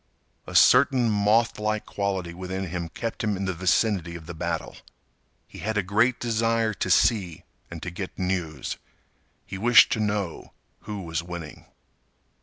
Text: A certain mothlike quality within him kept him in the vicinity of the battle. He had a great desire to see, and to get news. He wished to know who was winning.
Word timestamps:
A 0.47 0.55
certain 0.55 1.11
mothlike 1.11 1.85
quality 1.85 2.33
within 2.33 2.69
him 2.69 2.89
kept 2.89 3.23
him 3.23 3.37
in 3.37 3.45
the 3.45 3.53
vicinity 3.53 4.15
of 4.15 4.25
the 4.25 4.33
battle. 4.33 4.77
He 5.47 5.59
had 5.59 5.77
a 5.77 5.83
great 5.83 6.19
desire 6.19 6.73
to 6.73 6.89
see, 6.89 7.43
and 7.69 7.83
to 7.83 7.91
get 7.91 8.17
news. 8.17 8.77
He 9.45 9.59
wished 9.59 9.91
to 9.91 9.99
know 9.99 10.53
who 10.85 11.01
was 11.03 11.21
winning. 11.21 11.67